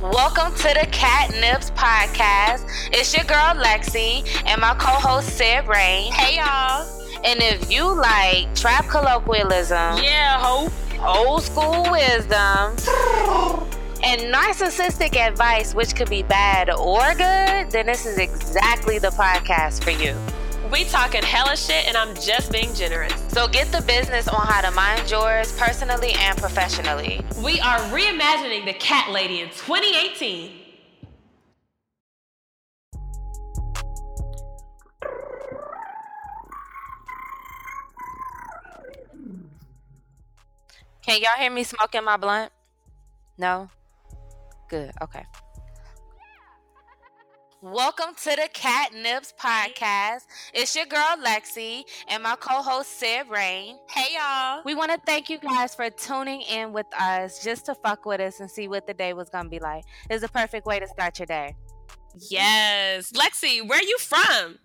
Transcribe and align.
Welcome 0.00 0.54
to 0.54 0.62
the 0.80 0.86
Cat 0.92 1.30
Nips 1.40 1.72
podcast. 1.72 2.64
It's 2.92 3.12
your 3.16 3.24
girl 3.24 3.60
Lexi 3.60 4.24
and 4.46 4.60
my 4.60 4.74
co-host 4.74 5.36
Cyd 5.36 5.66
Rainne. 5.66 6.12
Hey 6.12 6.36
y'all. 6.36 6.86
And 7.24 7.40
if 7.42 7.70
you 7.70 7.84
like 7.84 8.54
trap 8.54 8.86
colloquialism, 8.88 9.98
Yeah, 10.02 10.38
ho. 10.38 10.70
old 11.04 11.42
school 11.42 11.82
wisdom, 11.90 12.76
and 14.04 14.32
narcissistic 14.32 15.16
advice, 15.16 15.74
which 15.74 15.96
could 15.96 16.08
be 16.08 16.22
bad 16.22 16.70
or 16.70 17.00
good, 17.14 17.70
then 17.72 17.86
this 17.86 18.06
is 18.06 18.18
exactly 18.18 18.98
the 19.00 19.08
podcast 19.08 19.82
for 19.82 19.90
you. 19.90 20.16
We 20.70 20.84
talking 20.84 21.22
hella 21.22 21.56
shit 21.56 21.86
and 21.86 21.96
I'm 21.96 22.14
just 22.14 22.52
being 22.52 22.74
generous. 22.74 23.14
So 23.28 23.48
get 23.48 23.72
the 23.72 23.80
business 23.82 24.28
on 24.28 24.46
how 24.46 24.60
to 24.60 24.70
mind 24.72 25.10
yours 25.10 25.56
personally 25.58 26.12
and 26.18 26.36
professionally. 26.36 27.22
We 27.42 27.58
are 27.60 27.78
reimagining 27.90 28.66
the 28.66 28.74
cat 28.74 29.10
lady 29.10 29.40
in 29.40 29.48
2018. 29.48 30.50
Can 41.02 41.22
y'all 41.22 41.30
hear 41.38 41.50
me 41.50 41.64
smoking 41.64 42.04
my 42.04 42.18
blunt? 42.18 42.52
No? 43.38 43.70
Good. 44.68 44.92
Okay. 45.00 45.24
Welcome 47.60 48.14
to 48.22 48.36
the 48.36 48.48
CatNipz 48.54 49.34
podcast. 49.34 50.26
It's 50.54 50.76
your 50.76 50.86
girl 50.86 51.16
Lexi 51.20 51.82
and 52.06 52.22
my 52.22 52.36
co-host 52.36 53.00
Cyd 53.00 53.28
Rainne. 53.28 53.76
Hey 53.90 54.14
y'all. 54.14 54.62
We 54.64 54.76
want 54.76 54.92
to 54.92 55.00
thank 55.04 55.28
you 55.28 55.38
guys 55.38 55.74
for 55.74 55.90
tuning 55.90 56.42
in 56.42 56.72
with 56.72 56.86
us 56.96 57.42
just 57.42 57.66
to 57.66 57.74
fuck 57.74 58.06
with 58.06 58.20
us 58.20 58.38
and 58.38 58.48
see 58.48 58.68
what 58.68 58.86
the 58.86 58.94
day 58.94 59.12
was 59.12 59.28
gonna 59.28 59.48
be 59.48 59.58
like. 59.58 59.82
It's 60.08 60.22
a 60.22 60.28
perfect 60.28 60.66
way 60.66 60.78
to 60.78 60.86
start 60.86 61.18
your 61.18 61.26
day. 61.26 61.56
Yes. 62.30 63.10
Lexi, 63.10 63.68
where 63.68 63.80
are 63.80 63.82
you 63.82 63.98
from? 63.98 64.60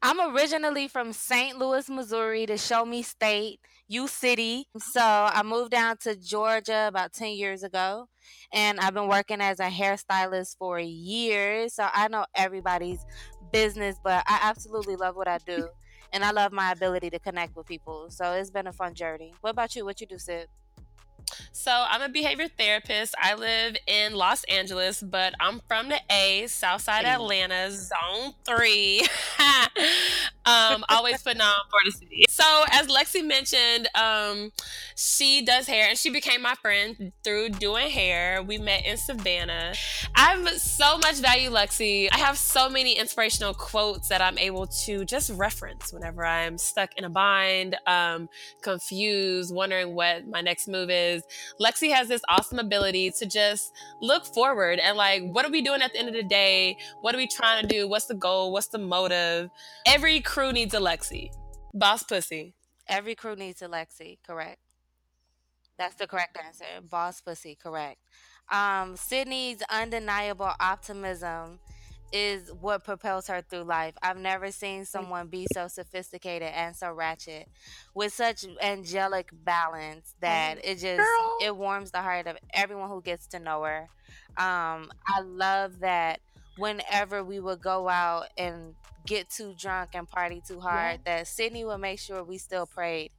I'm 0.00 0.34
originally 0.34 0.88
from 0.88 1.12
St. 1.12 1.58
Louis, 1.58 1.90
Missouri, 1.90 2.46
the 2.46 2.56
Show 2.56 2.86
Me 2.86 3.02
State, 3.02 3.60
U 3.88 4.08
City. 4.08 4.66
Mm-hmm. 4.76 4.78
So 4.78 5.00
I 5.00 5.42
moved 5.42 5.70
down 5.70 5.96
to 5.98 6.16
Georgia 6.16 6.86
about 6.88 7.12
10 7.12 7.32
years 7.32 7.62
ago. 7.62 8.08
And 8.52 8.80
I've 8.80 8.94
been 8.94 9.08
working 9.08 9.40
as 9.40 9.60
a 9.60 9.68
hairstylist 9.68 10.56
for 10.58 10.78
years. 10.78 11.74
So 11.74 11.86
I 11.92 12.08
know 12.08 12.24
everybody's 12.34 13.04
business, 13.52 13.96
but 14.02 14.24
I 14.26 14.40
absolutely 14.42 14.96
love 14.96 15.16
what 15.16 15.28
I 15.28 15.38
do. 15.38 15.68
And 16.12 16.24
I 16.24 16.30
love 16.30 16.52
my 16.52 16.70
ability 16.70 17.10
to 17.10 17.18
connect 17.18 17.56
with 17.56 17.66
people. 17.66 18.06
So 18.08 18.34
it's 18.34 18.48
been 18.48 18.68
a 18.68 18.72
fun 18.72 18.94
journey. 18.94 19.34
What 19.40 19.50
about 19.50 19.74
you? 19.74 19.84
What 19.84 20.00
you 20.00 20.06
do, 20.06 20.16
Cyd? 20.16 20.46
So 21.50 21.72
I'm 21.72 22.02
a 22.02 22.08
behavior 22.08 22.46
therapist. 22.46 23.16
I 23.20 23.34
live 23.34 23.76
in 23.88 24.14
Los 24.14 24.44
Angeles, 24.44 25.02
but 25.02 25.34
I'm 25.40 25.60
from 25.66 25.88
the 25.88 26.00
A, 26.10 26.46
Southside 26.46 27.04
Atlanta, 27.04 27.72
Zone 27.72 28.34
Three. 28.44 29.02
Um, 29.38 30.33
um, 30.46 30.84
always 30.88 31.22
putting 31.22 31.40
for 31.40 31.80
the 31.84 31.90
city. 31.90 32.24
So 32.28 32.44
as 32.70 32.86
Lexi 32.86 33.24
mentioned, 33.24 33.88
um, 33.94 34.52
she 34.96 35.44
does 35.44 35.66
hair, 35.66 35.88
and 35.88 35.98
she 35.98 36.10
became 36.10 36.42
my 36.42 36.54
friend 36.54 37.12
through 37.22 37.50
doing 37.50 37.90
hair. 37.90 38.42
We 38.42 38.58
met 38.58 38.86
in 38.86 38.96
Savannah. 38.96 39.74
I've 40.14 40.48
so 40.50 40.98
much 40.98 41.16
value, 41.16 41.50
Lexi. 41.50 42.08
I 42.12 42.18
have 42.18 42.38
so 42.38 42.68
many 42.68 42.92
inspirational 42.98 43.54
quotes 43.54 44.08
that 44.08 44.20
I'm 44.20 44.38
able 44.38 44.66
to 44.84 45.04
just 45.04 45.30
reference 45.30 45.92
whenever 45.92 46.24
I'm 46.24 46.58
stuck 46.58 46.96
in 46.96 47.04
a 47.04 47.10
bind, 47.10 47.76
um, 47.86 48.28
confused, 48.62 49.54
wondering 49.54 49.94
what 49.94 50.26
my 50.28 50.40
next 50.40 50.68
move 50.68 50.90
is. 50.90 51.22
Lexi 51.60 51.92
has 51.92 52.08
this 52.08 52.22
awesome 52.28 52.58
ability 52.58 53.10
to 53.12 53.26
just 53.26 53.72
look 54.00 54.24
forward 54.26 54.78
and 54.78 54.96
like, 54.96 55.22
what 55.22 55.44
are 55.44 55.50
we 55.50 55.62
doing 55.62 55.82
at 55.82 55.92
the 55.92 55.98
end 55.98 56.08
of 56.08 56.14
the 56.14 56.22
day? 56.22 56.76
What 57.00 57.14
are 57.14 57.18
we 57.18 57.26
trying 57.26 57.62
to 57.62 57.68
do? 57.68 57.88
What's 57.88 58.06
the 58.06 58.14
goal? 58.14 58.52
What's 58.52 58.68
the 58.68 58.78
motive? 58.78 59.50
Every 59.86 60.20
crew 60.34 60.52
needs 60.52 60.74
a 60.74 60.78
Lexi. 60.78 61.30
Boss 61.72 62.02
pussy. 62.02 62.56
Every 62.88 63.14
crew 63.14 63.36
needs 63.36 63.62
a 63.62 63.68
Lexi, 63.68 64.18
correct? 64.26 64.58
That's 65.78 65.94
the 65.94 66.08
correct 66.08 66.36
answer. 66.44 66.64
Boss 66.90 67.20
pussy, 67.20 67.54
correct. 67.54 67.98
Um, 68.50 68.96
Sydney's 68.96 69.62
undeniable 69.70 70.50
optimism 70.58 71.60
is 72.12 72.50
what 72.60 72.82
propels 72.82 73.28
her 73.28 73.42
through 73.48 73.62
life. 73.62 73.94
I've 74.02 74.18
never 74.18 74.50
seen 74.50 74.84
someone 74.84 75.28
be 75.28 75.46
so 75.54 75.68
sophisticated 75.68 76.48
and 76.48 76.74
so 76.74 76.90
ratchet 76.92 77.48
with 77.94 78.12
such 78.12 78.44
angelic 78.60 79.30
balance 79.32 80.16
that 80.20 80.58
it 80.64 80.78
just 80.78 81.08
it 81.42 81.56
warms 81.56 81.92
the 81.92 82.02
heart 82.02 82.26
of 82.26 82.36
everyone 82.52 82.88
who 82.88 83.02
gets 83.02 83.28
to 83.28 83.38
know 83.38 83.62
her. 83.62 83.88
Um, 84.36 84.90
I 85.06 85.20
love 85.24 85.78
that 85.78 86.18
whenever 86.56 87.22
we 87.24 87.40
would 87.40 87.60
go 87.60 87.88
out 87.88 88.26
and 88.38 88.74
get 89.06 89.28
too 89.30 89.54
drunk 89.58 89.90
and 89.94 90.08
party 90.08 90.42
too 90.46 90.60
hard, 90.60 91.00
that 91.04 91.26
Sydney 91.26 91.64
would 91.64 91.78
make 91.78 91.98
sure 91.98 92.22
we 92.22 92.38
still 92.38 92.66
prayed 92.66 93.10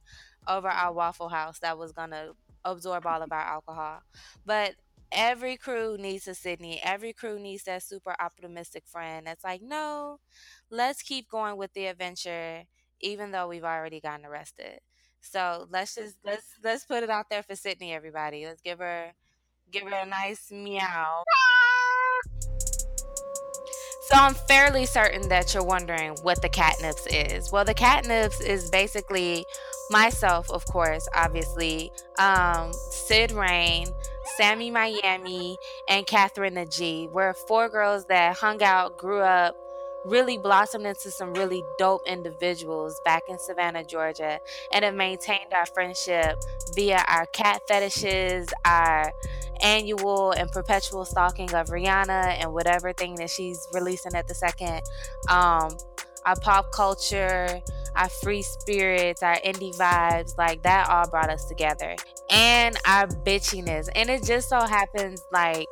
over 0.48 0.68
our 0.68 0.92
Waffle 0.92 1.28
House 1.28 1.58
that 1.60 1.78
was 1.78 1.92
gonna 1.92 2.30
absorb 2.64 3.06
all 3.06 3.22
of 3.22 3.32
our 3.32 3.40
alcohol. 3.40 4.00
But 4.44 4.74
every 5.12 5.56
crew 5.56 5.96
needs 5.98 6.26
a 6.28 6.34
Sydney. 6.34 6.80
Every 6.82 7.12
crew 7.12 7.38
needs 7.38 7.64
that 7.64 7.82
super 7.82 8.14
optimistic 8.20 8.84
friend 8.86 9.26
that's 9.26 9.44
like, 9.44 9.62
no, 9.62 10.18
let's 10.70 11.02
keep 11.02 11.28
going 11.28 11.56
with 11.56 11.72
the 11.74 11.86
adventure, 11.86 12.64
even 13.00 13.30
though 13.30 13.48
we've 13.48 13.64
already 13.64 14.00
gotten 14.00 14.26
arrested. 14.26 14.80
So 15.20 15.66
let's 15.70 15.94
just 15.96 16.16
let's 16.24 16.46
let's 16.62 16.84
put 16.84 17.02
it 17.02 17.10
out 17.10 17.30
there 17.30 17.42
for 17.42 17.56
Sydney, 17.56 17.92
everybody. 17.92 18.46
Let's 18.46 18.60
give 18.60 18.78
her 18.78 19.12
give 19.70 19.82
her 19.84 19.96
a 19.96 20.06
nice 20.06 20.50
meow. 20.52 21.24
Ah! 21.26 21.65
So 24.06 24.14
I'm 24.14 24.34
fairly 24.34 24.86
certain 24.86 25.28
that 25.30 25.52
you're 25.52 25.64
wondering 25.64 26.16
what 26.22 26.40
the 26.40 26.48
catnips 26.48 27.08
is. 27.10 27.50
Well, 27.50 27.64
the 27.64 27.74
catnips 27.74 28.40
is 28.40 28.70
basically 28.70 29.44
myself, 29.90 30.48
of 30.48 30.64
course, 30.66 31.08
obviously, 31.12 31.90
um, 32.16 32.72
Cyd 32.72 33.32
Rainne, 33.32 33.88
Sammy 34.36 34.70
Miami, 34.70 35.56
and 35.88 36.06
Catherine 36.06 36.54
the 36.54 36.66
G. 36.66 37.08
We're 37.12 37.34
four 37.34 37.68
girls 37.68 38.06
that 38.06 38.36
hung 38.36 38.62
out, 38.62 38.96
grew 38.96 39.22
up, 39.22 39.56
really 40.06 40.38
blossomed 40.38 40.86
into 40.86 41.10
some 41.10 41.34
really 41.34 41.64
dope 41.78 42.06
individuals 42.06 43.00
back 43.04 43.24
in 43.28 43.38
Savannah, 43.38 43.84
Georgia, 43.84 44.40
and 44.72 44.84
have 44.84 44.94
maintained 44.94 45.52
our 45.54 45.66
friendship 45.66 46.38
via 46.74 47.04
our 47.08 47.26
cat 47.26 47.62
fetishes, 47.68 48.48
our 48.64 49.12
annual 49.62 50.32
and 50.32 50.50
perpetual 50.50 51.04
stalking 51.04 51.52
of 51.54 51.68
Rihanna 51.68 52.38
and 52.40 52.52
whatever 52.52 52.92
thing 52.92 53.14
that 53.16 53.30
she's 53.30 53.66
releasing 53.72 54.14
at 54.14 54.28
the 54.28 54.34
second. 54.34 54.82
Um, 55.28 55.76
our 56.24 56.36
pop 56.36 56.72
culture, 56.72 57.62
our 57.94 58.08
free 58.08 58.42
spirits, 58.42 59.22
our 59.22 59.36
indie 59.36 59.76
vibes, 59.76 60.36
like 60.36 60.62
that 60.62 60.88
all 60.88 61.08
brought 61.08 61.30
us 61.30 61.44
together. 61.46 61.96
And 62.30 62.76
our 62.84 63.06
bitchiness. 63.06 63.88
And 63.94 64.10
it 64.10 64.24
just 64.24 64.48
so 64.48 64.60
happens 64.60 65.24
like 65.32 65.68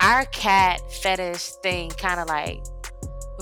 our 0.00 0.24
cat 0.26 0.82
fetish 0.92 1.52
thing 1.62 1.90
kind 1.90 2.18
of 2.18 2.28
like 2.28 2.64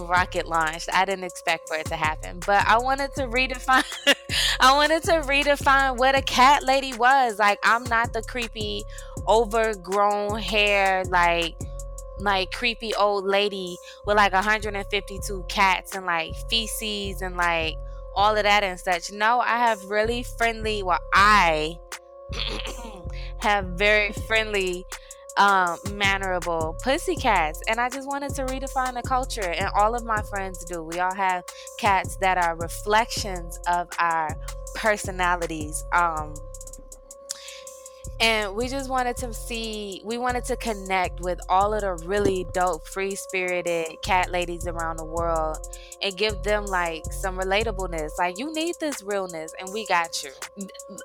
rocket 0.07 0.47
launched. 0.47 0.89
I 0.93 1.05
didn't 1.05 1.25
expect 1.25 1.69
for 1.69 1.77
it 1.77 1.87
to 1.87 1.97
happen, 1.97 2.41
but 2.47 2.67
I 2.67 2.79
wanted 2.79 3.15
to 3.15 3.27
redefine 3.27 3.85
I 4.61 4.75
wanted 4.75 5.03
to 5.05 5.21
redefine 5.23 5.97
what 5.97 6.17
a 6.17 6.23
cat 6.23 6.63
lady 6.65 6.95
was. 6.95 7.39
Like 7.39 7.59
I'm 7.63 7.85
not 7.85 8.13
the 8.13 8.23
creepy 8.23 8.85
overgrown 9.29 10.39
hair 10.39 11.05
like 11.05 11.55
like 12.19 12.53
creepy 12.53 12.95
old 12.95 13.25
lady 13.25 13.77
with 14.07 14.17
like 14.17 14.33
152 14.33 15.45
cats 15.49 15.95
and 15.95 16.07
like 16.07 16.35
feces 16.49 17.23
and 17.23 17.37
like 17.37 17.77
all 18.15 18.37
of 18.37 18.43
that 18.43 18.63
and 18.63 18.79
such. 18.79 19.11
No, 19.13 19.41
I 19.41 19.59
have 19.59 19.85
really 19.85 20.23
friendly, 20.23 20.83
well 20.83 21.01
I 21.13 21.79
have 23.39 23.65
very 23.67 24.13
friendly 24.13 24.85
um, 25.37 25.79
mannerable 25.93 26.77
pussycats. 26.83 27.61
And 27.69 27.81
I 27.81 27.89
just 27.89 28.07
wanted 28.07 28.35
to 28.37 28.45
redefine 28.47 28.95
the 28.95 29.03
culture. 29.03 29.51
And 29.51 29.71
all 29.75 29.95
of 29.95 30.05
my 30.05 30.23
friends 30.23 30.65
do. 30.65 30.83
We 30.83 30.99
all 30.99 31.15
have 31.15 31.45
cats 31.79 32.17
that 32.17 32.39
are 32.39 32.57
reflections 32.57 33.61
of 33.67 33.89
our 33.99 34.37
personalities. 34.75 35.85
Um, 35.93 36.35
and 38.21 38.55
we 38.55 38.69
just 38.69 38.91
wanted 38.91 39.17
to 39.17 39.33
see 39.33 40.03
we 40.05 40.19
wanted 40.19 40.45
to 40.45 40.57
connect 40.57 41.21
with 41.21 41.41
all 41.49 41.73
of 41.73 41.81
the 41.81 42.07
really 42.07 42.47
dope 42.53 42.87
free 42.87 43.15
spirited 43.15 44.01
cat 44.03 44.31
ladies 44.31 44.67
around 44.67 44.99
the 44.99 45.05
world 45.05 45.57
and 46.03 46.17
give 46.17 46.43
them 46.43 46.67
like 46.67 47.05
some 47.13 47.39
relatableness. 47.39 48.19
Like 48.19 48.39
you 48.39 48.53
need 48.53 48.77
this 48.79 49.03
realness 49.03 49.55
and 49.59 49.73
we 49.73 49.87
got 49.87 50.23
you. 50.23 50.31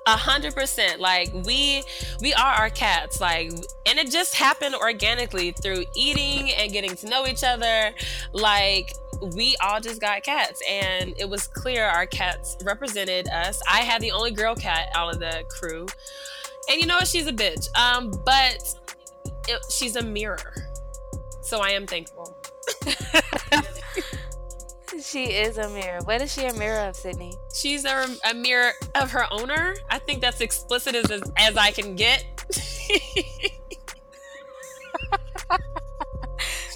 A 0.06 0.16
hundred 0.16 0.54
percent. 0.54 1.00
Like 1.00 1.32
we 1.46 1.82
we 2.20 2.34
are 2.34 2.52
our 2.52 2.70
cats. 2.70 3.20
Like 3.20 3.50
and 3.86 3.98
it 3.98 4.10
just 4.10 4.34
happened 4.34 4.74
organically 4.74 5.52
through 5.52 5.84
eating 5.96 6.50
and 6.52 6.70
getting 6.70 6.94
to 6.96 7.08
know 7.08 7.26
each 7.26 7.42
other. 7.42 7.94
Like 8.34 8.92
we 9.34 9.56
all 9.62 9.80
just 9.80 10.02
got 10.02 10.22
cats 10.22 10.60
and 10.68 11.14
it 11.18 11.30
was 11.30 11.46
clear 11.46 11.86
our 11.86 12.04
cats 12.04 12.58
represented 12.62 13.28
us. 13.28 13.62
I 13.70 13.78
had 13.78 14.02
the 14.02 14.12
only 14.12 14.32
girl 14.32 14.54
cat 14.54 14.90
out 14.94 15.14
of 15.14 15.20
the 15.20 15.44
crew 15.48 15.86
and 16.68 16.80
you 16.80 16.86
know 16.86 16.96
what? 16.96 17.06
She's 17.06 17.26
a 17.26 17.32
bitch. 17.32 17.68
Um, 17.76 18.10
but 18.24 18.74
it, 19.48 19.64
she's 19.70 19.96
a 19.96 20.02
mirror. 20.02 20.54
So 21.42 21.60
I 21.60 21.70
am 21.70 21.86
thankful. 21.86 22.36
she 25.02 25.26
is 25.26 25.58
a 25.58 25.68
mirror. 25.68 26.00
What 26.04 26.20
is 26.22 26.32
she 26.32 26.46
a 26.46 26.52
mirror 26.54 26.88
of, 26.88 26.96
Sydney? 26.96 27.34
She's 27.54 27.84
a, 27.84 28.06
a 28.28 28.34
mirror 28.34 28.72
of 28.94 29.10
her 29.12 29.26
owner. 29.30 29.76
I 29.90 29.98
think 29.98 30.20
that's 30.20 30.40
explicit 30.40 30.94
as, 30.94 31.10
as, 31.10 31.22
as 31.36 31.56
I 31.56 31.70
can 31.70 31.94
get. 31.94 32.24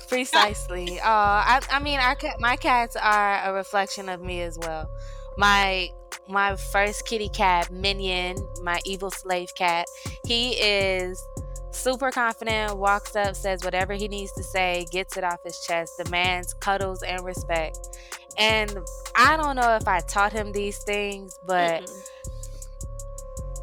Precisely. 0.08 1.00
Uh, 1.00 1.04
I, 1.04 1.60
I 1.70 1.78
mean, 1.80 2.00
our, 2.00 2.16
my 2.38 2.56
cats 2.56 2.96
are 2.96 3.40
a 3.44 3.52
reflection 3.52 4.08
of 4.08 4.20
me 4.20 4.40
as 4.42 4.58
well. 4.58 4.90
My 5.36 5.90
my 6.30 6.56
first 6.56 7.06
kitty 7.06 7.28
cat, 7.28 7.70
Minion, 7.70 8.36
my 8.62 8.80
evil 8.84 9.10
slave 9.10 9.54
cat. 9.54 9.86
He 10.26 10.52
is 10.52 11.22
super 11.70 12.10
confident, 12.10 12.76
walks 12.76 13.16
up, 13.16 13.36
says 13.36 13.64
whatever 13.64 13.94
he 13.94 14.08
needs 14.08 14.32
to 14.32 14.42
say, 14.42 14.86
gets 14.90 15.16
it 15.16 15.24
off 15.24 15.38
his 15.44 15.60
chest, 15.66 16.00
demands 16.02 16.54
cuddles 16.54 17.02
and 17.02 17.24
respect. 17.24 17.98
And 18.38 18.78
I 19.14 19.36
don't 19.36 19.56
know 19.56 19.76
if 19.76 19.86
I 19.86 20.00
taught 20.00 20.32
him 20.32 20.52
these 20.52 20.78
things, 20.78 21.38
but 21.46 21.82
mm 21.82 22.06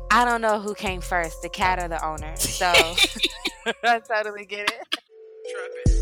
I 0.09 0.23
don't 0.23 0.39
know 0.39 0.57
who 0.57 0.73
came 0.73 1.01
first, 1.01 1.41
the 1.41 1.49
cat 1.49 1.83
or 1.83 1.89
the 1.89 2.03
owner. 2.03 2.33
So 2.37 2.71
I 3.83 3.99
totally 3.99 4.45
get 4.45 4.71
it 4.71 5.96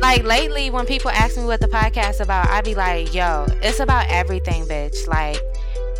like 0.00 0.24
lately 0.24 0.70
when 0.70 0.86
people 0.86 1.10
ask 1.10 1.36
me 1.36 1.44
what 1.44 1.60
the 1.60 1.68
podcast 1.68 2.20
about, 2.20 2.48
I 2.48 2.60
be 2.60 2.74
like, 2.74 3.14
yo, 3.14 3.46
it's 3.62 3.80
about 3.80 4.06
everything, 4.08 4.64
bitch. 4.64 5.06
Like 5.06 5.38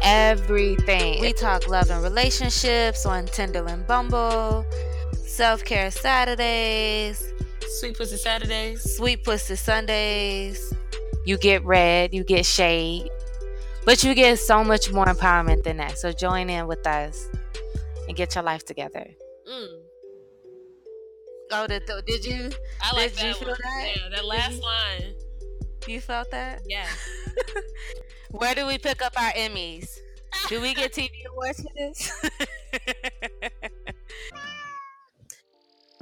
everything. 0.03 1.21
We 1.21 1.33
talk 1.33 1.69
love 1.69 1.91
and 1.91 2.03
relationships 2.03 3.07
on 3.07 3.27
Tinder 3.27 3.67
and 3.67 3.87
Bumble, 3.87 4.65
self 5.13 5.65
care 5.65 5.91
Saturdays, 5.91 7.33
sweet 7.79 7.97
pussy 7.97 8.17
Saturdays, 8.17 8.97
sweet 8.97 9.25
pussy 9.25 9.57
Sundays. 9.57 10.73
You 11.25 11.39
get 11.39 11.65
red, 11.65 12.15
you 12.15 12.25
get 12.25 12.47
shade, 12.47 13.09
but 13.85 14.03
you 14.03 14.15
get 14.15 14.39
so 14.39 14.65
much 14.65 14.91
more 14.93 15.07
empowerment 15.07 15.63
than 15.65 15.77
that. 15.77 15.99
So 15.99 16.13
join 16.13 16.49
in 16.49 16.67
with 16.67 16.87
us 16.87 17.29
and 18.09 18.17
get 18.17 18.35
your 18.35 18.45
life 18.45 18.65
together. 18.65 19.07
Mm. 19.49 19.90
Oh, 21.53 21.67
did, 21.67 21.83
did 22.07 22.25
you? 22.25 22.51
I 22.81 22.95
like 22.97 23.11
did 23.11 23.19
that 23.19 23.27
you 23.27 23.35
feel 23.35 23.49
one. 23.49 23.59
that? 23.63 23.97
Yeah, 23.97 24.09
that 24.11 24.25
last 24.25 24.55
you, 24.55 24.63
line. 24.63 25.15
You 25.87 26.01
felt 26.01 26.31
that? 26.31 26.63
Yeah. 26.69 26.87
Where 28.31 28.55
do 28.55 28.67
we 28.67 28.79
pick 28.79 29.03
up 29.03 29.13
our 29.21 29.33
Emmys? 29.33 29.99
Do 30.49 30.61
we 30.61 30.75
get 30.75 30.93
TV 30.93 31.11
awards 31.33 31.61
for 31.63 31.69
this? 31.77 32.13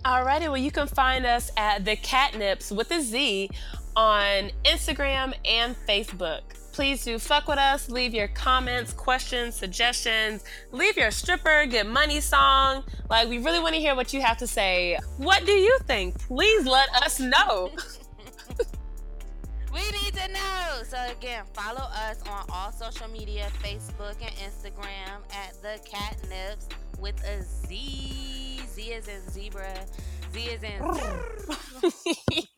Alrighty, 0.04 0.42
well, 0.42 0.56
you 0.58 0.70
can 0.70 0.86
find 0.86 1.26
us 1.26 1.50
at 1.56 1.84
the 1.84 1.96
Catnips 1.96 2.70
with 2.74 2.90
a 2.90 3.00
Z 3.00 3.50
on 3.96 4.50
Instagram 4.64 5.34
and 5.44 5.74
Facebook 5.88 6.42
please 6.78 7.02
do 7.02 7.18
fuck 7.18 7.48
with 7.48 7.58
us. 7.58 7.90
Leave 7.90 8.14
your 8.14 8.28
comments, 8.28 8.92
questions, 8.92 9.56
suggestions. 9.56 10.44
Leave 10.70 10.96
your 10.96 11.10
stripper, 11.10 11.66
get 11.66 11.88
money 11.88 12.20
song. 12.20 12.84
Like, 13.10 13.28
we 13.28 13.38
really 13.38 13.58
want 13.58 13.74
to 13.74 13.80
hear 13.80 13.96
what 13.96 14.14
you 14.14 14.20
have 14.20 14.38
to 14.38 14.46
say. 14.46 14.96
What 15.16 15.44
do 15.44 15.50
you 15.50 15.76
think? 15.88 16.16
Please 16.20 16.64
let 16.66 16.88
us 17.02 17.18
know. 17.18 17.72
we 19.74 19.80
need 19.90 20.14
to 20.14 20.32
know. 20.32 20.82
So, 20.84 21.04
again, 21.10 21.46
follow 21.52 21.80
us 21.80 22.22
on 22.28 22.46
all 22.48 22.70
social 22.70 23.08
media 23.08 23.48
Facebook 23.60 24.14
and 24.22 24.32
Instagram 24.36 25.18
at 25.34 25.60
the 25.60 25.80
Catnips 25.84 26.68
with 27.00 27.20
a 27.24 27.42
Z. 27.42 28.60
Z 28.68 28.82
is 28.82 29.08
in 29.08 29.28
zebra. 29.30 29.74
Z 30.32 30.40
is 30.40 30.62
in. 30.62 30.80